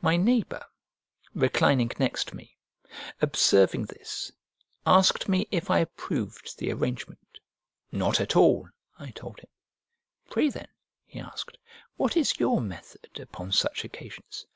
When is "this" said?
3.84-4.32